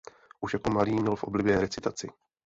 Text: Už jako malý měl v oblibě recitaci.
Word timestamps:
Už 0.39 0.53
jako 0.53 0.69
malý 0.69 0.91
měl 0.95 1.15
v 1.15 1.23
oblibě 1.23 1.59
recitaci. 1.61 2.09